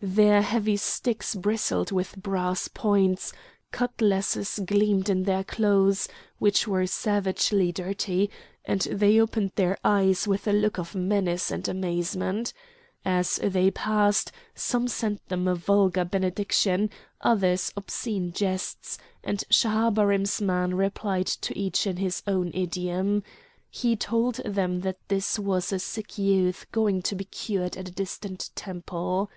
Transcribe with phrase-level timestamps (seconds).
[0.00, 3.34] Their heavy sticks bristled with brass points;
[3.70, 8.30] cutlasses gleamed in their clothes, which were savagely dirty,
[8.64, 12.54] and they opened their eyes with a look of menace and amazement.
[13.04, 16.88] As they passed some sent them a vulgar benediction;
[17.20, 23.22] others obscene jests, and Schahabarim's man replied to each in his own idiom.
[23.68, 27.92] He told them that this was a sick youth going to be cured at a
[27.92, 29.30] distant temple.